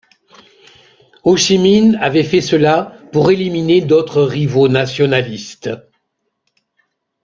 Hô 1.23 1.35
Chi 1.37 1.59
Minh 1.59 1.93
avait 2.01 2.23
fait 2.23 2.41
cela 2.41 2.97
pour 3.11 3.29
éliminer 3.29 3.81
d'autres 3.81 4.23
rivaux 4.23 4.67
nationalistes. 4.67 5.69